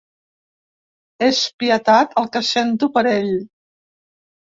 És 1.25 1.41
pietat 1.63 2.15
el 2.21 2.31
que 2.37 2.41
sento 2.47 2.89
per 2.97 3.05
ell. 3.11 3.29